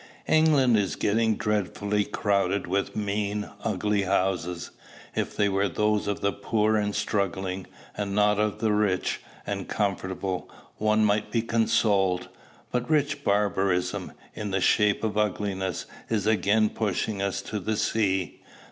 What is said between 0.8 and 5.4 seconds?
getting dreadfully crowded with mean, ugly houses. If